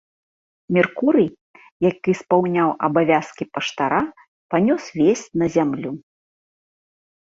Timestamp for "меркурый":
0.75-1.27